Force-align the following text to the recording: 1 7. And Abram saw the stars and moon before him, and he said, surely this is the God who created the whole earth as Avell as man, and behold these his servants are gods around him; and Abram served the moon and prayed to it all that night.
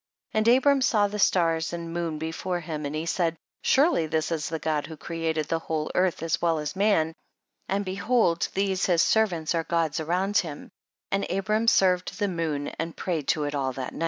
1 0.31 0.43
7. 0.45 0.51
And 0.51 0.57
Abram 0.57 0.81
saw 0.81 1.07
the 1.07 1.19
stars 1.19 1.73
and 1.73 1.93
moon 1.93 2.17
before 2.17 2.59
him, 2.59 2.87
and 2.87 2.95
he 2.95 3.05
said, 3.05 3.37
surely 3.61 4.07
this 4.07 4.31
is 4.31 4.49
the 4.49 4.57
God 4.57 4.87
who 4.87 4.97
created 4.97 5.45
the 5.47 5.59
whole 5.59 5.91
earth 5.93 6.23
as 6.23 6.37
Avell 6.37 6.59
as 6.59 6.75
man, 6.75 7.13
and 7.69 7.85
behold 7.85 8.47
these 8.55 8.87
his 8.87 9.03
servants 9.03 9.53
are 9.53 9.63
gods 9.63 9.99
around 9.99 10.37
him; 10.39 10.71
and 11.11 11.29
Abram 11.29 11.67
served 11.67 12.17
the 12.17 12.27
moon 12.27 12.69
and 12.79 12.97
prayed 12.97 13.27
to 13.27 13.43
it 13.43 13.53
all 13.53 13.73
that 13.73 13.93
night. 13.93 13.99